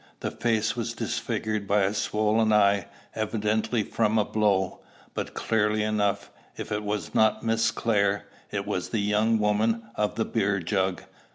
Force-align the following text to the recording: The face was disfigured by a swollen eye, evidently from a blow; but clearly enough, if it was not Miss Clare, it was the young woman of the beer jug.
The 0.21 0.31
face 0.31 0.75
was 0.75 0.95
disfigured 0.95 1.67
by 1.67 1.83
a 1.83 1.93
swollen 1.93 2.51
eye, 2.51 2.87
evidently 3.13 3.83
from 3.83 4.17
a 4.17 4.25
blow; 4.25 4.79
but 5.13 5.35
clearly 5.35 5.83
enough, 5.83 6.31
if 6.57 6.71
it 6.71 6.83
was 6.83 7.13
not 7.13 7.43
Miss 7.43 7.69
Clare, 7.69 8.25
it 8.49 8.65
was 8.65 8.89
the 8.89 8.97
young 8.97 9.37
woman 9.37 9.83
of 9.95 10.15
the 10.15 10.25
beer 10.25 10.57
jug. 10.59 11.03